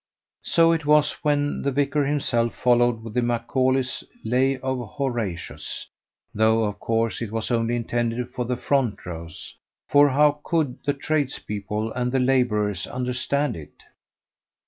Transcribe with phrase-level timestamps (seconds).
[0.41, 5.85] So it was when the vicar himself followed with Macaulay's "Lay of Horatius,"
[6.33, 9.53] though of course it was only intended for the front rows
[9.87, 13.83] for how could the tradespeople and the labourers understand it?